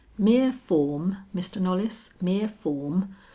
"Mere 0.17 0.51
form, 0.51 1.15
Mr. 1.35 1.61
Knollys 1.61 2.09
mere 2.23 2.47
form. 2.47 3.13